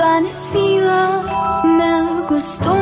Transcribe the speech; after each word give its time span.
desvanecida, 0.00 1.22
me 1.62 2.26
gustó. 2.26 2.79